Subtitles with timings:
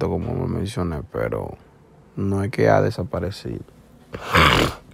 [0.00, 1.56] Como me mencioné, pero
[2.16, 3.60] no es que ha desaparecido.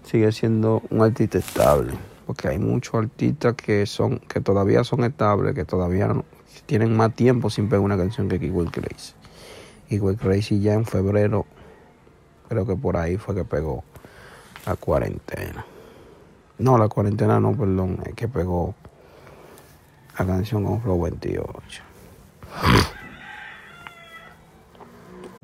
[0.04, 1.92] Sigue siendo un artista estable,
[2.26, 6.24] porque hay muchos artistas que son que todavía son estables, que todavía no-
[6.66, 9.14] tienen más tiempo sin pegar una canción que Will Crazy.
[9.90, 11.46] Will Crazy ya en febrero,
[12.48, 13.84] creo que por ahí fue que pegó
[14.66, 15.64] la cuarentena.
[16.58, 18.74] No, la cuarentena no, perdón, es que pegó
[20.18, 21.82] la canción con Flow 28.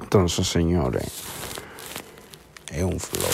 [0.00, 1.24] Entonces, señores,
[2.72, 3.28] es un flow.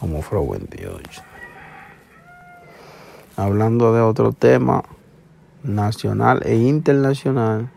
[0.00, 1.22] Como Flow 28.
[3.36, 4.82] Hablando de otro tema
[5.62, 7.70] nacional e internacional,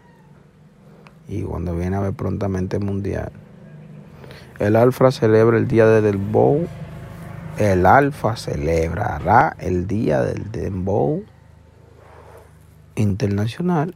[1.28, 3.32] y cuando viene a ver prontamente mundial,
[4.60, 6.68] el Alfa celebra el día del Dembow.
[7.58, 11.24] El Alfa celebrará el día del Dembow
[12.96, 13.96] internacional